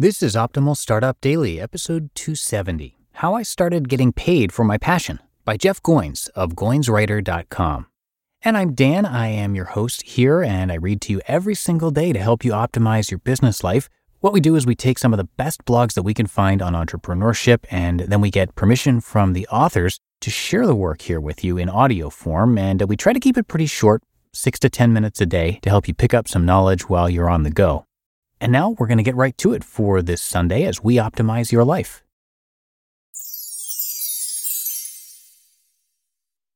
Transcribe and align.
This 0.00 0.22
is 0.22 0.36
Optimal 0.36 0.76
Startup 0.76 1.20
Daily, 1.20 1.60
episode 1.60 2.10
270 2.14 2.96
How 3.14 3.34
I 3.34 3.42
Started 3.42 3.88
Getting 3.88 4.12
Paid 4.12 4.52
for 4.52 4.62
My 4.62 4.78
Passion 4.78 5.18
by 5.44 5.56
Jeff 5.56 5.82
Goins 5.82 6.28
of 6.36 6.52
GoinsWriter.com. 6.52 7.86
And 8.42 8.56
I'm 8.56 8.74
Dan. 8.74 9.04
I 9.04 9.26
am 9.26 9.56
your 9.56 9.64
host 9.64 10.02
here, 10.02 10.40
and 10.40 10.70
I 10.70 10.76
read 10.76 11.00
to 11.00 11.14
you 11.14 11.20
every 11.26 11.56
single 11.56 11.90
day 11.90 12.12
to 12.12 12.20
help 12.20 12.44
you 12.44 12.52
optimize 12.52 13.10
your 13.10 13.18
business 13.18 13.64
life. 13.64 13.88
What 14.20 14.32
we 14.32 14.40
do 14.40 14.54
is 14.54 14.66
we 14.66 14.76
take 14.76 15.00
some 15.00 15.12
of 15.12 15.16
the 15.16 15.28
best 15.36 15.64
blogs 15.64 15.94
that 15.94 16.04
we 16.04 16.14
can 16.14 16.26
find 16.26 16.62
on 16.62 16.74
entrepreneurship, 16.74 17.64
and 17.68 17.98
then 17.98 18.20
we 18.20 18.30
get 18.30 18.54
permission 18.54 19.00
from 19.00 19.32
the 19.32 19.48
authors 19.48 19.98
to 20.20 20.30
share 20.30 20.64
the 20.64 20.76
work 20.76 21.02
here 21.02 21.20
with 21.20 21.42
you 21.42 21.58
in 21.58 21.68
audio 21.68 22.08
form. 22.08 22.56
And 22.56 22.80
we 22.82 22.96
try 22.96 23.12
to 23.12 23.18
keep 23.18 23.36
it 23.36 23.48
pretty 23.48 23.66
short, 23.66 24.04
six 24.32 24.60
to 24.60 24.70
10 24.70 24.92
minutes 24.92 25.20
a 25.20 25.26
day, 25.26 25.58
to 25.62 25.70
help 25.70 25.88
you 25.88 25.94
pick 25.94 26.14
up 26.14 26.28
some 26.28 26.46
knowledge 26.46 26.88
while 26.88 27.10
you're 27.10 27.28
on 27.28 27.42
the 27.42 27.50
go. 27.50 27.87
And 28.40 28.52
now 28.52 28.70
we're 28.70 28.86
going 28.86 28.98
to 28.98 29.04
get 29.04 29.16
right 29.16 29.36
to 29.38 29.52
it 29.52 29.64
for 29.64 30.02
this 30.02 30.22
Sunday 30.22 30.64
as 30.64 30.82
we 30.82 30.96
optimize 30.96 31.52
your 31.52 31.64
life. 31.64 32.02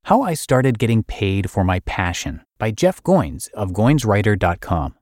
How 0.05 0.23
I 0.23 0.35
Started 0.35 0.79
Getting 0.79 1.05
Paid 1.05 1.51
for 1.51 1.65
My 1.65 1.81
Passion 1.81 2.43
by 2.59 2.71
Jeff 2.71 3.03
Goins 3.03 3.49
of 3.53 3.71
GoinsWriter.com. 3.71 4.95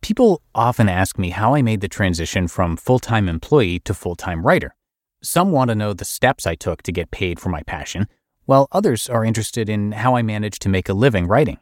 People 0.00 0.42
often 0.54 0.88
ask 0.88 1.18
me 1.18 1.30
how 1.30 1.54
I 1.54 1.60
made 1.60 1.82
the 1.82 1.88
transition 1.88 2.48
from 2.48 2.76
full 2.76 2.98
time 2.98 3.28
employee 3.28 3.78
to 3.80 3.94
full 3.94 4.16
time 4.16 4.46
writer. 4.46 4.74
Some 5.22 5.52
want 5.52 5.68
to 5.68 5.74
know 5.74 5.92
the 5.92 6.06
steps 6.06 6.46
I 6.46 6.54
took 6.54 6.82
to 6.82 6.92
get 6.92 7.10
paid 7.10 7.38
for 7.38 7.50
my 7.50 7.62
passion, 7.62 8.08
while 8.46 8.66
others 8.72 9.08
are 9.10 9.24
interested 9.24 9.68
in 9.68 9.92
how 9.92 10.16
I 10.16 10.22
managed 10.22 10.62
to 10.62 10.70
make 10.70 10.88
a 10.88 10.94
living 10.94 11.26
writing. 11.26 11.58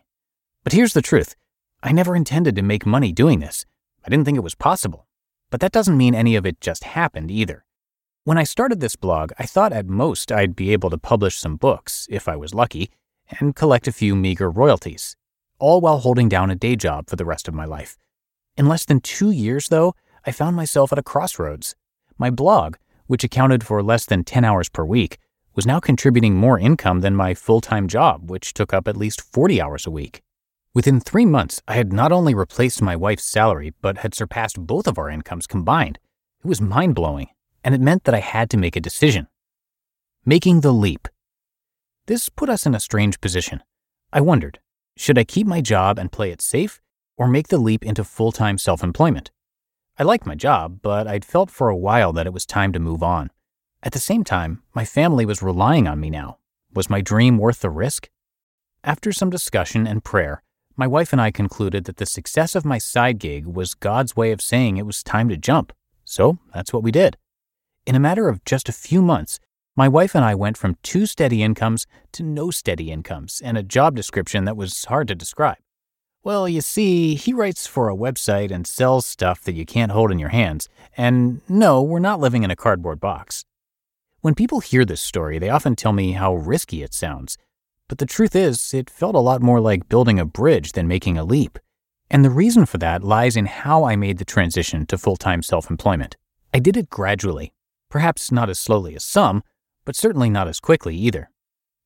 But 0.62 0.72
here's 0.72 0.92
the 0.92 1.02
truth 1.02 1.34
I 1.80 1.92
never 1.92 2.16
intended 2.16 2.56
to 2.56 2.62
make 2.62 2.84
money 2.84 3.12
doing 3.12 3.38
this. 3.38 3.64
I 4.04 4.10
didn't 4.10 4.24
think 4.24 4.36
it 4.36 4.42
was 4.42 4.56
possible. 4.56 5.06
But 5.50 5.60
that 5.60 5.72
doesn't 5.72 5.96
mean 5.96 6.14
any 6.14 6.34
of 6.34 6.44
it 6.44 6.60
just 6.60 6.84
happened 6.84 7.30
either. 7.30 7.64
When 8.24 8.36
I 8.36 8.44
started 8.44 8.80
this 8.80 8.96
blog, 8.96 9.32
I 9.38 9.46
thought 9.46 9.72
at 9.72 9.86
most 9.86 10.32
I'd 10.32 10.56
be 10.56 10.72
able 10.72 10.90
to 10.90 10.98
publish 10.98 11.38
some 11.38 11.56
books, 11.56 12.06
if 12.10 12.28
I 12.28 12.36
was 12.36 12.52
lucky, 12.52 12.90
and 13.38 13.54
collect 13.54 13.86
a 13.86 13.92
few 13.92 14.16
meager 14.16 14.50
royalties, 14.50 15.16
all 15.58 15.80
while 15.80 15.98
holding 15.98 16.28
down 16.28 16.50
a 16.50 16.56
day 16.56 16.74
job 16.76 17.08
for 17.08 17.16
the 17.16 17.24
rest 17.24 17.48
of 17.48 17.54
my 17.54 17.64
life. 17.64 17.96
In 18.56 18.66
less 18.66 18.84
than 18.84 19.00
two 19.00 19.30
years, 19.30 19.68
though, 19.68 19.94
I 20.26 20.32
found 20.32 20.56
myself 20.56 20.92
at 20.92 20.98
a 20.98 21.02
crossroads. 21.02 21.76
My 22.18 22.28
blog, 22.28 22.76
which 23.06 23.24
accounted 23.24 23.64
for 23.64 23.82
less 23.82 24.04
than 24.04 24.24
10 24.24 24.44
hours 24.44 24.68
per 24.68 24.84
week, 24.84 25.18
was 25.54 25.64
now 25.64 25.80
contributing 25.80 26.34
more 26.34 26.58
income 26.58 27.00
than 27.00 27.16
my 27.16 27.34
full 27.34 27.60
time 27.60 27.88
job, 27.88 28.30
which 28.30 28.52
took 28.52 28.74
up 28.74 28.88
at 28.88 28.96
least 28.96 29.20
40 29.22 29.62
hours 29.62 29.86
a 29.86 29.90
week. 29.90 30.22
Within 30.78 31.00
three 31.00 31.26
months, 31.26 31.60
I 31.66 31.74
had 31.74 31.92
not 31.92 32.12
only 32.12 32.34
replaced 32.34 32.80
my 32.80 32.94
wife's 32.94 33.24
salary, 33.24 33.74
but 33.82 33.98
had 33.98 34.14
surpassed 34.14 34.64
both 34.64 34.86
of 34.86 34.96
our 34.96 35.10
incomes 35.10 35.48
combined. 35.48 35.98
It 36.44 36.46
was 36.46 36.60
mind 36.60 36.94
blowing, 36.94 37.30
and 37.64 37.74
it 37.74 37.80
meant 37.80 38.04
that 38.04 38.14
I 38.14 38.20
had 38.20 38.48
to 38.50 38.56
make 38.56 38.76
a 38.76 38.80
decision. 38.80 39.26
Making 40.24 40.60
the 40.60 40.70
leap. 40.70 41.08
This 42.06 42.28
put 42.28 42.48
us 42.48 42.64
in 42.64 42.76
a 42.76 42.78
strange 42.78 43.20
position. 43.20 43.64
I 44.12 44.20
wondered 44.20 44.60
should 44.96 45.18
I 45.18 45.24
keep 45.24 45.48
my 45.48 45.60
job 45.60 45.98
and 45.98 46.12
play 46.12 46.30
it 46.30 46.40
safe, 46.40 46.80
or 47.16 47.26
make 47.26 47.48
the 47.48 47.58
leap 47.58 47.84
into 47.84 48.04
full 48.04 48.30
time 48.30 48.56
self 48.56 48.84
employment? 48.84 49.32
I 49.98 50.04
liked 50.04 50.26
my 50.26 50.36
job, 50.36 50.78
but 50.80 51.08
I'd 51.08 51.24
felt 51.24 51.50
for 51.50 51.68
a 51.68 51.76
while 51.76 52.12
that 52.12 52.28
it 52.28 52.32
was 52.32 52.46
time 52.46 52.72
to 52.72 52.78
move 52.78 53.02
on. 53.02 53.32
At 53.82 53.94
the 53.94 53.98
same 53.98 54.22
time, 54.22 54.62
my 54.74 54.84
family 54.84 55.26
was 55.26 55.42
relying 55.42 55.88
on 55.88 55.98
me 55.98 56.08
now. 56.08 56.38
Was 56.72 56.88
my 56.88 57.00
dream 57.00 57.36
worth 57.36 57.62
the 57.62 57.68
risk? 57.68 58.08
After 58.84 59.10
some 59.12 59.28
discussion 59.28 59.84
and 59.84 60.04
prayer, 60.04 60.44
my 60.78 60.86
wife 60.86 61.12
and 61.12 61.20
I 61.20 61.32
concluded 61.32 61.84
that 61.84 61.96
the 61.96 62.06
success 62.06 62.54
of 62.54 62.64
my 62.64 62.78
side 62.78 63.18
gig 63.18 63.46
was 63.46 63.74
God's 63.74 64.14
way 64.14 64.30
of 64.30 64.40
saying 64.40 64.76
it 64.76 64.86
was 64.86 65.02
time 65.02 65.28
to 65.28 65.36
jump. 65.36 65.72
So 66.04 66.38
that's 66.54 66.72
what 66.72 66.84
we 66.84 66.92
did. 66.92 67.16
In 67.84 67.96
a 67.96 68.00
matter 68.00 68.28
of 68.28 68.44
just 68.44 68.68
a 68.68 68.72
few 68.72 69.02
months, 69.02 69.40
my 69.74 69.88
wife 69.88 70.14
and 70.14 70.24
I 70.24 70.36
went 70.36 70.56
from 70.56 70.76
two 70.84 71.06
steady 71.06 71.42
incomes 71.42 71.86
to 72.12 72.22
no 72.22 72.50
steady 72.50 72.92
incomes 72.92 73.42
and 73.44 73.58
a 73.58 73.62
job 73.62 73.96
description 73.96 74.44
that 74.44 74.56
was 74.56 74.84
hard 74.84 75.08
to 75.08 75.14
describe. 75.16 75.58
Well, 76.22 76.48
you 76.48 76.60
see, 76.60 77.16
he 77.16 77.32
writes 77.32 77.66
for 77.66 77.88
a 77.88 77.96
website 77.96 78.50
and 78.52 78.66
sells 78.66 79.06
stuff 79.06 79.42
that 79.42 79.54
you 79.54 79.64
can't 79.64 79.92
hold 79.92 80.12
in 80.12 80.18
your 80.18 80.28
hands. 80.28 80.68
And 80.96 81.40
no, 81.48 81.82
we're 81.82 81.98
not 81.98 82.20
living 82.20 82.44
in 82.44 82.50
a 82.50 82.56
cardboard 82.56 83.00
box. 83.00 83.44
When 84.20 84.34
people 84.34 84.60
hear 84.60 84.84
this 84.84 85.00
story, 85.00 85.38
they 85.38 85.48
often 85.48 85.74
tell 85.74 85.92
me 85.92 86.12
how 86.12 86.34
risky 86.34 86.82
it 86.82 86.92
sounds. 86.92 87.36
But 87.88 87.98
the 87.98 88.06
truth 88.06 88.36
is, 88.36 88.74
it 88.74 88.90
felt 88.90 89.14
a 89.14 89.20
lot 89.20 89.42
more 89.42 89.60
like 89.60 89.88
building 89.88 90.18
a 90.18 90.26
bridge 90.26 90.72
than 90.72 90.86
making 90.86 91.16
a 91.16 91.24
leap. 91.24 91.58
And 92.10 92.24
the 92.24 92.30
reason 92.30 92.66
for 92.66 92.78
that 92.78 93.02
lies 93.02 93.36
in 93.36 93.46
how 93.46 93.84
I 93.84 93.96
made 93.96 94.18
the 94.18 94.24
transition 94.24 94.86
to 94.86 94.98
full 94.98 95.16
time 95.16 95.42
self 95.42 95.70
employment. 95.70 96.16
I 96.52 96.58
did 96.58 96.76
it 96.76 96.90
gradually, 96.90 97.52
perhaps 97.90 98.30
not 98.30 98.50
as 98.50 98.58
slowly 98.58 98.94
as 98.94 99.04
some, 99.04 99.42
but 99.84 99.96
certainly 99.96 100.30
not 100.30 100.48
as 100.48 100.60
quickly 100.60 100.96
either. 100.96 101.30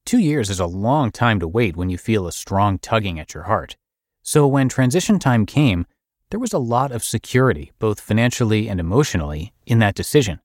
Two 0.05 0.19
years 0.19 0.51
is 0.51 0.61
a 0.61 0.67
long 0.67 1.13
time 1.13 1.39
to 1.39 1.49
wait 1.49 1.77
when 1.77 1.89
you 1.89 1.99
feel 1.99 2.27
a 2.27 2.33
strong 2.33 2.79
tugging 2.79 3.21
at 3.21 3.35
your 3.35 3.45
heart. 3.45 3.77
So 4.23 4.47
when 4.47 4.69
transition 4.69 5.19
time 5.19 5.47
came, 5.47 5.87
there 6.31 6.41
was 6.41 6.53
a 6.53 6.59
lot 6.59 6.93
of 6.93 7.05
security, 7.05 7.73
both 7.79 8.01
financially 8.01 8.69
and 8.69 8.81
emotionally, 8.81 9.53
in 9.67 9.79
that 9.81 9.95
decision. 9.95 10.41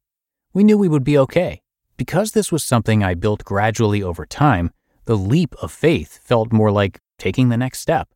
We 0.53 0.63
knew 0.63 0.77
we 0.77 0.89
would 0.89 1.03
be 1.03 1.17
okay. 1.17 1.61
Because 1.97 2.31
this 2.31 2.51
was 2.51 2.63
something 2.63 3.03
I 3.03 3.15
built 3.15 3.43
gradually 3.43 4.03
over 4.03 4.25
time, 4.25 4.71
the 5.07 5.17
leap 5.17 5.55
of 5.61 5.71
faith 5.71 6.19
felt 6.21 6.51
more 6.51 6.69
like 6.69 6.99
taking 7.17 7.47
the 7.47 7.55
next 7.55 7.79
step. 7.79 8.09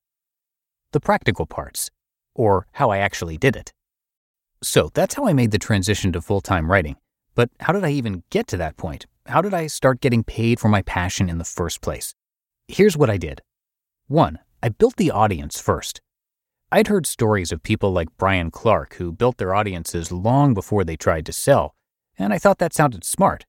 The 0.92 1.00
practical 1.00 1.46
parts, 1.46 1.90
or 2.36 2.68
how 2.74 2.90
I 2.90 2.98
actually 2.98 3.38
did 3.38 3.56
it. 3.56 3.72
So 4.62 4.90
that's 4.94 5.16
how 5.16 5.26
I 5.26 5.32
made 5.32 5.52
the 5.52 5.58
transition 5.58 6.12
to 6.12 6.22
full 6.22 6.42
time 6.42 6.70
writing. 6.70 6.98
But 7.34 7.50
how 7.62 7.72
did 7.72 7.86
I 7.86 7.92
even 7.92 8.24
get 8.30 8.46
to 8.48 8.58
that 8.58 8.76
point? 8.76 9.06
How 9.26 9.42
did 9.42 9.54
I 9.54 9.68
start 9.68 10.02
getting 10.02 10.26
paid 10.26 10.60
for 10.60 10.68
my 10.68 10.82
passion 10.82 11.30
in 11.30 11.38
the 11.38 11.46
first 11.46 11.80
place? 11.80 12.14
Here's 12.68 12.98
what 12.98 13.10
I 13.10 13.16
did 13.16 13.42
1. 14.08 14.40
I 14.62 14.68
built 14.68 14.98
the 14.98 15.12
audience 15.12 15.62
first. 15.62 16.02
I'd 16.74 16.88
heard 16.88 17.08
stories 17.08 17.54
of 17.54 17.64
people 17.64 17.94
like 17.94 18.18
Brian 18.18 18.52
Clark 18.52 18.96
who 18.96 19.14
built 19.14 19.38
their 19.38 19.56
audiences 19.56 20.12
long 20.12 20.54
before 20.54 20.84
they 20.84 20.98
tried 20.98 21.26
to 21.28 21.34
sell, 21.34 21.74
and 22.20 22.34
I 22.34 22.38
thought 22.38 22.58
that 22.58 22.74
sounded 22.74 23.06
smart. 23.06 23.46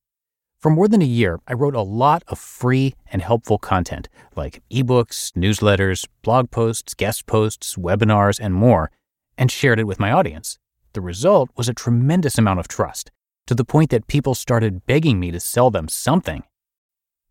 For 0.63 0.71
more 0.71 0.87
than 0.87 1.03
a 1.03 1.05
year, 1.05 1.41
I 1.49 1.55
wrote 1.55 1.75
a 1.75 1.83
lot 1.83 2.23
of 2.29 2.39
free 2.39 2.95
and 3.11 3.21
helpful 3.21 3.59
content 3.59 4.09
like 4.37 4.63
ebooks, 4.71 5.33
newsletters, 5.33 6.07
blog 6.23 6.53
posts, 6.53 6.95
guest 6.95 7.27
posts, 7.27 7.75
webinars, 7.75 8.39
and 8.41 8.55
more, 8.55 8.93
and 9.37 9.51
shared 9.51 9.81
it 9.81 9.89
with 9.89 9.99
my 9.99 10.13
audience. 10.13 10.61
The 10.93 11.01
result 11.01 11.51
was 11.57 11.69
a 11.69 11.75
tremendous 11.75 12.39
amount 12.39 12.61
of 12.61 12.69
trust, 12.69 13.11
to 13.49 13.57
the 13.57 13.65
point 13.65 13.91
that 13.91 14.07
people 14.07 14.37
started 14.37 14.87
begging 14.87 15.19
me 15.19 15.33
to 15.33 15.41
sell 15.41 15.73
them 15.73 15.89
something. 15.89 16.45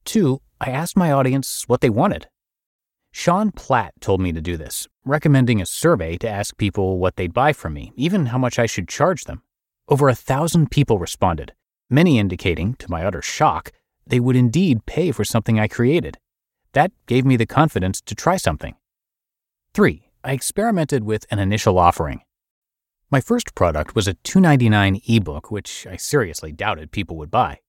Two, 0.04 0.42
I 0.60 0.70
asked 0.72 0.98
my 0.98 1.10
audience 1.10 1.64
what 1.68 1.80
they 1.80 1.90
wanted. 1.90 2.28
Sean 3.14 3.52
Platt 3.52 3.94
told 4.02 4.20
me 4.20 4.34
to 4.34 4.42
do 4.42 4.58
this, 4.58 4.90
recommending 5.06 5.62
a 5.62 5.66
survey 5.66 6.18
to 6.18 6.30
ask 6.30 6.58
people 6.58 7.00
what 7.00 7.16
they'd 7.16 7.34
buy 7.34 7.54
from 7.54 7.76
me, 7.76 7.94
even 7.96 8.26
how 8.26 8.38
much 8.38 8.60
I 8.60 8.66
should 8.66 8.90
charge 8.90 9.24
them. 9.24 9.42
Over 9.88 10.10
a 10.10 10.16
thousand 10.16 10.70
people 10.70 11.00
responded, 11.00 11.54
many 11.92 12.18
indicating, 12.18 12.76
to 12.76 12.90
my 12.90 13.06
utter 13.06 13.22
shock, 13.22 13.72
they 14.08 14.20
would 14.20 14.36
indeed 14.36 14.86
pay 14.86 15.12
for 15.12 15.24
something 15.24 15.60
I 15.60 15.68
created. 15.68 16.18
That 16.74 16.92
gave 17.06 17.26
me 17.26 17.36
the 17.36 17.46
confidence 17.46 18.02
to 18.02 18.16
try 18.16 18.38
something. 18.38 18.76
3. 19.74 20.10
I 20.24 20.34
experimented 20.34 21.04
with 21.04 21.26
an 21.32 21.40
initial 21.40 21.78
offering. 21.78 22.22
My 23.10 23.20
first 23.20 23.56
product 23.56 23.94
was 23.94 24.08
a 24.08 24.14
$2.99 24.14 25.02
ebook, 25.08 25.52
which 25.52 25.86
I 25.86 25.98
seriously 25.98 26.52
doubted 26.52 26.92
people 26.92 27.18
would 27.18 27.32
buy. 27.32 27.60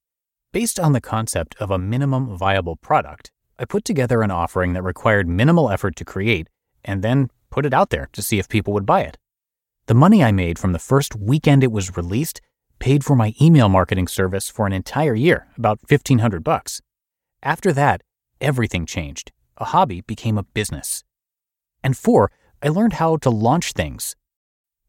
Based 0.53 0.79
on 0.79 0.93
the 0.93 1.01
concept 1.01 1.57
of 1.59 1.71
a 1.71 1.79
minimum 1.79 2.37
viable 2.37 2.77
product, 2.77 3.33
I 3.59 3.65
put 3.65 3.85
together 3.85 4.23
an 4.23 4.31
offering 4.31 4.73
that 4.75 4.83
required 4.83 5.29
minimal 5.29 5.71
effort 5.71 5.97
to 5.97 6.05
create 6.05 6.49
and 6.85 7.03
then 7.03 7.31
put 7.51 7.67
it 7.67 7.75
out 7.75 7.91
there 7.91 8.09
to 8.13 8.23
see 8.23 8.39
if 8.39 8.49
people 8.49 8.73
would 8.73 8.87
buy 8.87 9.01
it. 9.01 9.19
The 9.87 9.95
money 9.95 10.23
I 10.23 10.31
made 10.31 10.59
from 10.59 10.73
the 10.73 10.79
first 10.79 11.17
weekend 11.17 11.65
it 11.65 11.73
was 11.73 11.97
released 11.97 12.41
paid 12.83 13.05
for 13.05 13.15
my 13.15 13.33
email 13.41 13.69
marketing 13.69 14.09
service 14.09 14.49
for 14.49 14.67
an 14.67 14.73
entire 14.73 15.15
year, 15.15 15.47
about 15.57 15.79
1500 15.89 16.43
bucks. 16.43 16.83
After 17.41 17.73
that, 17.73 18.03
everything 18.41 18.87
changed. 18.87 19.31
A 19.59 19.67
hobby 19.67 20.01
became 20.01 20.37
a 20.37 20.43
business. 20.43 21.05
And 21.85 21.97
four, 21.97 22.33
I 22.61 22.71
learned 22.71 22.95
how 22.95 23.19
to 23.19 23.31
launch 23.31 23.73
things. 23.73 24.17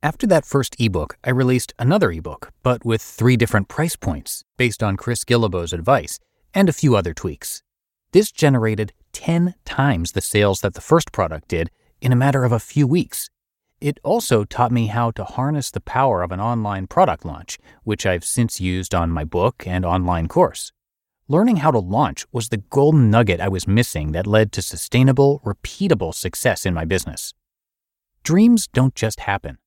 After 0.01 0.25
that 0.25 0.43
first 0.43 0.75
ebook, 0.79 1.17
I 1.23 1.29
released 1.29 1.75
another 1.77 2.11
ebook, 2.11 2.51
but 2.63 2.83
with 2.83 2.99
three 2.99 3.37
different 3.37 3.67
price 3.67 3.95
points, 3.95 4.43
based 4.57 4.81
on 4.81 4.97
Chris 4.97 5.23
Guillebeau's 5.23 5.71
advice, 5.71 6.17
and 6.51 6.67
a 6.67 6.73
few 6.73 6.95
other 6.95 7.13
tweaks. 7.13 7.61
This 8.11 8.31
generated 8.31 8.93
10 9.11 9.53
times 9.65 10.13
the 10.13 10.21
sales 10.21 10.61
that 10.61 10.73
the 10.73 10.81
first 10.81 11.11
product 11.11 11.47
did 11.47 11.69
in 12.01 12.11
a 12.11 12.15
matter 12.15 12.43
of 12.43 12.51
a 12.51 12.59
few 12.59 12.87
weeks. 12.87 13.29
It 13.83 13.99
also 14.01 14.45
taught 14.45 14.71
me 14.71 14.87
how 14.87 15.11
to 15.11 15.25
harness 15.25 15.69
the 15.69 15.81
power 15.81 16.23
of 16.23 16.31
an 16.31 16.39
online 16.39 16.87
product 16.87 17.25
launch, 17.25 17.59
which 17.83 18.05
I've 18.05 18.23
since 18.23 18.61
used 18.61 18.95
on 18.95 19.11
my 19.11 19.25
book 19.25 19.67
and 19.67 19.83
online 19.83 20.29
course. 20.29 20.71
Learning 21.27 21.57
how 21.57 21.69
to 21.69 21.79
launch 21.79 22.25
was 22.31 22.47
the 22.47 22.63
golden 22.69 23.11
nugget 23.11 23.41
I 23.41 23.49
was 23.49 23.67
missing 23.67 24.13
that 24.13 24.25
led 24.25 24.53
to 24.53 24.61
sustainable, 24.61 25.41
repeatable 25.43 26.13
success 26.13 26.65
in 26.65 26.73
my 26.73 26.85
business. 26.85 27.33
Dreams 28.23 28.67
don't 28.67 28.95
just 28.95 29.19
happen. 29.19 29.57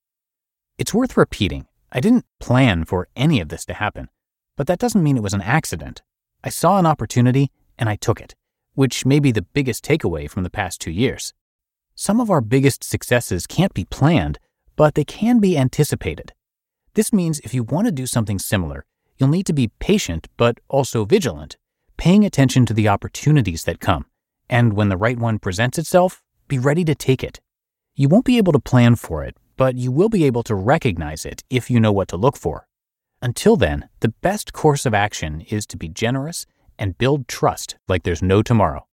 It's 0.78 0.94
worth 0.94 1.18
repeating. 1.18 1.66
I 1.92 2.00
didn't 2.00 2.24
plan 2.40 2.86
for 2.86 3.08
any 3.16 3.38
of 3.42 3.50
this 3.50 3.66
to 3.66 3.74
happen, 3.74 4.08
but 4.56 4.66
that 4.66 4.78
doesn't 4.78 5.02
mean 5.02 5.18
it 5.18 5.22
was 5.22 5.34
an 5.34 5.42
accident. 5.42 6.00
I 6.42 6.48
saw 6.48 6.78
an 6.78 6.86
opportunity 6.86 7.50
and 7.78 7.90
I 7.90 7.96
took 7.96 8.22
it, 8.22 8.34
which 8.72 9.04
may 9.04 9.20
be 9.20 9.30
the 9.30 9.42
biggest 9.42 9.84
takeaway 9.84 10.26
from 10.30 10.42
the 10.42 10.48
past 10.48 10.80
two 10.80 10.90
years. 10.90 11.34
Some 11.98 12.20
of 12.20 12.30
our 12.30 12.42
biggest 12.42 12.84
successes 12.84 13.46
can't 13.46 13.72
be 13.72 13.86
planned, 13.86 14.38
but 14.76 14.94
they 14.94 15.04
can 15.04 15.40
be 15.40 15.56
anticipated. 15.56 16.34
This 16.92 17.10
means 17.10 17.40
if 17.40 17.54
you 17.54 17.62
want 17.62 17.86
to 17.86 17.90
do 17.90 18.04
something 18.04 18.38
similar, 18.38 18.84
you'll 19.16 19.30
need 19.30 19.46
to 19.46 19.54
be 19.54 19.72
patient 19.78 20.28
but 20.36 20.60
also 20.68 21.06
vigilant, 21.06 21.56
paying 21.96 22.22
attention 22.22 22.66
to 22.66 22.74
the 22.74 22.86
opportunities 22.86 23.64
that 23.64 23.80
come. 23.80 24.04
And 24.50 24.74
when 24.74 24.90
the 24.90 24.98
right 24.98 25.18
one 25.18 25.38
presents 25.38 25.78
itself, 25.78 26.22
be 26.48 26.58
ready 26.58 26.84
to 26.84 26.94
take 26.94 27.24
it. 27.24 27.40
You 27.94 28.10
won't 28.10 28.26
be 28.26 28.36
able 28.36 28.52
to 28.52 28.58
plan 28.58 28.96
for 28.96 29.24
it, 29.24 29.34
but 29.56 29.76
you 29.76 29.90
will 29.90 30.10
be 30.10 30.24
able 30.24 30.42
to 30.42 30.54
recognize 30.54 31.24
it 31.24 31.44
if 31.48 31.70
you 31.70 31.80
know 31.80 31.92
what 31.92 32.08
to 32.08 32.18
look 32.18 32.36
for. 32.36 32.68
Until 33.22 33.56
then, 33.56 33.88
the 34.00 34.12
best 34.20 34.52
course 34.52 34.84
of 34.84 34.92
action 34.92 35.40
is 35.48 35.66
to 35.68 35.78
be 35.78 35.88
generous 35.88 36.44
and 36.78 36.98
build 36.98 37.26
trust 37.26 37.76
like 37.88 38.02
there's 38.02 38.22
no 38.22 38.42
tomorrow. 38.42 38.86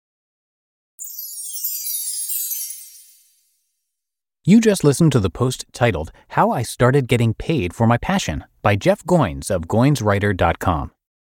You 4.45 4.59
just 4.59 4.83
listened 4.83 5.13
to 5.13 5.21
the 5.21 5.29
post 5.29 5.63
titled 5.71 6.11
How 6.27 6.51
I 6.51 6.63
Started 6.63 7.07
Getting 7.07 7.33
Paid 7.33 7.73
for 7.73 7.87
My 7.87 7.97
Passion 7.97 8.43
by 8.61 8.75
Jeff 8.75 9.01
Goins 9.05 9.49
of 9.49 9.69
GoinsWriter.com. 9.69 10.91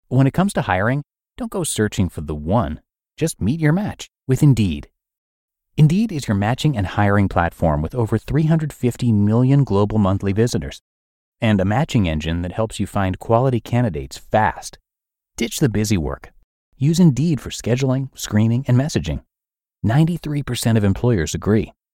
When 0.09 0.27
it 0.27 0.33
comes 0.33 0.55
to 0.55 0.63
hiring, 0.63 1.03
don't 1.37 1.51
go 1.51 1.65
searching 1.65 2.09
for 2.09 2.23
the 2.23 2.35
one, 2.35 2.81
just 3.19 3.43
meet 3.43 3.61
your 3.61 3.75
match 3.75 4.09
with 4.27 4.43
Indeed. 4.43 4.89
Indeed 5.77 6.13
is 6.13 6.27
your 6.27 6.35
matching 6.35 6.79
and 6.79 6.87
hiring 6.87 7.29
platform 7.29 7.83
with 7.83 7.95
over 7.95 8.17
350 8.17 9.13
million 9.13 9.65
global 9.65 9.99
monthly 9.99 10.33
visitors 10.33 10.81
and 11.43 11.61
a 11.61 11.67
matching 11.67 12.09
engine 12.09 12.41
that 12.41 12.53
helps 12.53 12.81
you 12.81 12.87
find 12.87 13.19
quality 13.19 13.61
candidates 13.61 14.17
fast. 14.17 14.79
Ditch 15.37 15.59
the 15.59 15.69
busy 15.69 15.99
work. 15.99 16.33
Use 16.79 16.99
Indeed 16.99 17.39
for 17.39 17.51
scheduling, 17.51 18.09
screening, 18.19 18.65
and 18.67 18.79
messaging. 18.79 19.25
93% 19.85 20.79
of 20.79 20.85
employers 20.85 21.35
agree. 21.35 21.71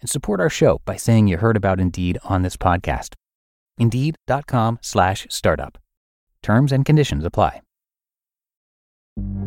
and 0.00 0.10
support 0.10 0.40
our 0.40 0.50
show 0.50 0.80
by 0.84 0.96
saying 0.96 1.28
you 1.28 1.38
heard 1.38 1.56
about 1.56 1.80
Indeed 1.80 2.18
on 2.24 2.42
this 2.42 2.56
podcast. 2.56 3.14
Indeed.com 3.78 4.78
slash 4.82 5.26
startup. 5.30 5.78
Terms 6.42 6.72
and 6.72 6.84
conditions 6.84 7.24
apply. 7.24 7.62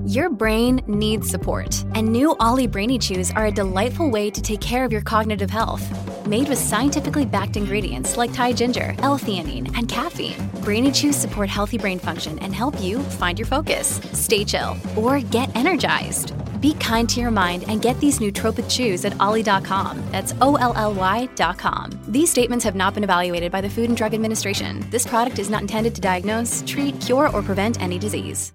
Your 0.05 0.29
brain 0.29 0.81
needs 0.87 1.29
support, 1.29 1.85
and 1.95 2.11
new 2.11 2.35
OLLY 2.39 2.65
Brainy 2.67 2.97
Chews 2.97 3.31
are 3.31 3.45
a 3.45 3.51
delightful 3.51 4.09
way 4.09 4.31
to 4.31 4.41
take 4.41 4.59
care 4.59 4.83
of 4.83 4.91
your 4.91 5.01
cognitive 5.01 5.49
health. 5.51 5.85
Made 6.25 6.49
with 6.49 6.57
scientifically 6.57 7.25
backed 7.25 7.55
ingredients 7.55 8.17
like 8.17 8.33
Thai 8.33 8.53
ginger, 8.53 8.95
L-theanine, 8.99 9.71
and 9.77 9.87
caffeine, 9.87 10.49
Brainy 10.63 10.91
Chews 10.91 11.15
support 11.15 11.49
healthy 11.49 11.77
brain 11.77 11.99
function 11.99 12.39
and 12.39 12.53
help 12.53 12.81
you 12.81 12.99
find 12.99 13.37
your 13.37 13.45
focus, 13.45 14.01
stay 14.11 14.43
chill, 14.43 14.75
or 14.95 15.19
get 15.19 15.55
energized. 15.55 16.33
Be 16.61 16.75
kind 16.75 17.09
to 17.09 17.19
your 17.19 17.31
mind 17.31 17.65
and 17.67 17.81
get 17.81 17.99
these 17.99 18.19
nootropic 18.19 18.69
chews 18.69 19.03
at 19.03 19.19
olly.com. 19.19 20.01
That's 20.11 20.33
O 20.41 20.55
L 20.55 20.73
L 20.75 20.93
Y.com. 20.93 21.91
These 22.07 22.29
statements 22.29 22.63
have 22.63 22.75
not 22.75 22.93
been 22.93 23.03
evaluated 23.03 23.51
by 23.51 23.61
the 23.61 23.69
Food 23.69 23.89
and 23.89 23.97
Drug 23.97 24.13
Administration. 24.13 24.85
This 24.89 25.05
product 25.05 25.39
is 25.39 25.49
not 25.49 25.61
intended 25.61 25.95
to 25.95 26.01
diagnose, 26.01 26.63
treat, 26.65 26.99
cure, 27.01 27.29
or 27.29 27.41
prevent 27.41 27.81
any 27.81 27.99
disease. 27.99 28.53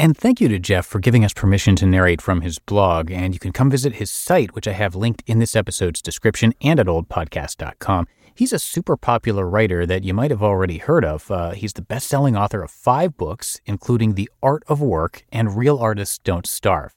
And 0.00 0.16
thank 0.16 0.40
you 0.40 0.48
to 0.48 0.58
Jeff 0.58 0.86
for 0.86 0.98
giving 0.98 1.26
us 1.26 1.34
permission 1.34 1.76
to 1.76 1.84
narrate 1.84 2.22
from 2.22 2.40
his 2.40 2.58
blog. 2.58 3.10
And 3.10 3.34
you 3.34 3.38
can 3.38 3.52
come 3.52 3.70
visit 3.70 3.94
his 3.94 4.10
site, 4.10 4.54
which 4.54 4.66
I 4.66 4.72
have 4.72 4.96
linked 4.96 5.22
in 5.26 5.40
this 5.40 5.54
episode's 5.54 6.00
description 6.00 6.54
and 6.62 6.80
at 6.80 6.86
oldpodcast.com. 6.86 8.06
He's 8.34 8.52
a 8.52 8.58
super 8.58 8.96
popular 8.96 9.48
writer 9.48 9.84
that 9.86 10.04
you 10.04 10.14
might 10.14 10.30
have 10.30 10.42
already 10.42 10.78
heard 10.78 11.04
of. 11.04 11.30
Uh, 11.30 11.50
he's 11.50 11.74
the 11.74 11.82
best 11.82 12.08
selling 12.08 12.36
author 12.36 12.62
of 12.62 12.70
five 12.70 13.16
books, 13.16 13.60
including 13.66 14.14
The 14.14 14.30
Art 14.42 14.62
of 14.66 14.80
Work 14.80 15.24
and 15.30 15.56
Real 15.56 15.78
Artists 15.78 16.18
Don't 16.18 16.46
Starve. 16.46 16.94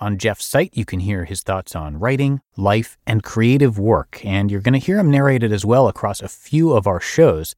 On 0.00 0.18
Jeff's 0.18 0.44
site, 0.44 0.76
you 0.76 0.84
can 0.84 1.00
hear 1.00 1.24
his 1.24 1.42
thoughts 1.42 1.74
on 1.74 1.98
writing, 1.98 2.40
life, 2.56 2.98
and 3.06 3.22
creative 3.22 3.78
work, 3.78 4.24
and 4.24 4.50
you're 4.50 4.60
going 4.60 4.72
to 4.72 4.78
hear 4.78 4.98
him 4.98 5.10
narrate 5.10 5.42
it 5.42 5.52
as 5.52 5.64
well 5.64 5.88
across 5.88 6.20
a 6.20 6.28
few 6.28 6.72
of 6.72 6.86
our 6.86 7.00
shows. 7.00 7.54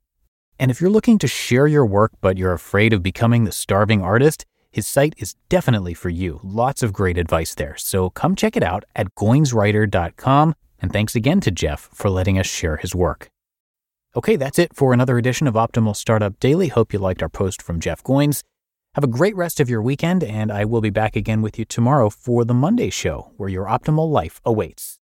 And 0.58 0.70
if 0.70 0.80
you're 0.80 0.90
looking 0.90 1.18
to 1.18 1.28
share 1.28 1.66
your 1.66 1.84
work 1.84 2.12
but 2.20 2.38
you're 2.38 2.52
afraid 2.52 2.92
of 2.92 3.02
becoming 3.02 3.44
the 3.44 3.52
starving 3.52 4.02
artist, 4.02 4.46
his 4.70 4.86
site 4.86 5.14
is 5.16 5.34
definitely 5.48 5.94
for 5.94 6.10
you. 6.10 6.40
Lots 6.42 6.82
of 6.82 6.92
great 6.92 7.18
advice 7.18 7.54
there. 7.54 7.76
So 7.78 8.10
come 8.10 8.36
check 8.36 8.56
it 8.56 8.62
out 8.62 8.84
at 8.94 9.14
goinswriter.com. 9.14 10.54
And 10.80 10.92
thanks 10.92 11.14
again 11.14 11.40
to 11.40 11.50
Jeff 11.50 11.88
for 11.92 12.10
letting 12.10 12.38
us 12.38 12.46
share 12.46 12.76
his 12.76 12.94
work. 12.94 13.30
Okay, 14.14 14.36
that's 14.36 14.58
it 14.58 14.74
for 14.74 14.92
another 14.92 15.18
edition 15.18 15.46
of 15.46 15.54
Optimal 15.54 15.94
Startup 15.94 16.38
Daily. 16.40 16.68
Hope 16.68 16.92
you 16.92 16.98
liked 16.98 17.22
our 17.22 17.28
post 17.28 17.60
from 17.60 17.80
Jeff 17.80 18.02
Goins. 18.02 18.42
Have 18.94 19.04
a 19.04 19.08
great 19.08 19.36
rest 19.36 19.60
of 19.60 19.68
your 19.68 19.82
weekend, 19.82 20.24
and 20.24 20.50
I 20.50 20.64
will 20.64 20.80
be 20.80 20.88
back 20.88 21.16
again 21.16 21.42
with 21.42 21.58
you 21.58 21.66
tomorrow 21.66 22.08
for 22.08 22.46
the 22.46 22.54
Monday 22.54 22.88
show, 22.88 23.32
where 23.36 23.50
your 23.50 23.66
optimal 23.66 24.10
life 24.10 24.40
awaits. 24.44 24.98